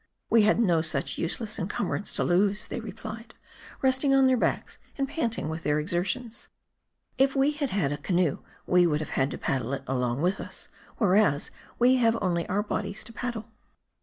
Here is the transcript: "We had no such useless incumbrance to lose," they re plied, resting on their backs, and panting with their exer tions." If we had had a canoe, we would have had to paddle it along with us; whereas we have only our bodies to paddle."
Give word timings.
"We 0.31 0.41
had 0.41 0.59
no 0.59 0.81
such 0.81 1.19
useless 1.19 1.59
incumbrance 1.59 2.11
to 2.13 2.23
lose," 2.23 2.69
they 2.69 2.79
re 2.79 2.91
plied, 2.91 3.35
resting 3.83 4.15
on 4.15 4.25
their 4.25 4.35
backs, 4.35 4.79
and 4.97 5.07
panting 5.07 5.47
with 5.47 5.61
their 5.61 5.75
exer 5.77 6.03
tions." 6.03 6.49
If 7.19 7.35
we 7.35 7.51
had 7.51 7.69
had 7.69 7.91
a 7.91 7.97
canoe, 7.99 8.39
we 8.65 8.87
would 8.87 9.01
have 9.01 9.11
had 9.11 9.29
to 9.29 9.37
paddle 9.37 9.73
it 9.73 9.83
along 9.85 10.23
with 10.23 10.39
us; 10.39 10.69
whereas 10.97 11.51
we 11.77 11.97
have 11.97 12.17
only 12.19 12.49
our 12.49 12.63
bodies 12.63 13.03
to 13.03 13.13
paddle." 13.13 13.51